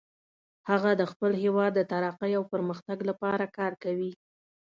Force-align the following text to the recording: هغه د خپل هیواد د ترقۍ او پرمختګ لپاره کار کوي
هغه 0.69 0.91
د 0.99 1.03
خپل 1.11 1.31
هیواد 1.43 1.71
د 1.75 1.81
ترقۍ 1.91 2.31
او 2.37 2.43
پرمختګ 2.53 2.97
لپاره 3.09 3.45
کار 3.57 3.73
کوي 3.83 4.11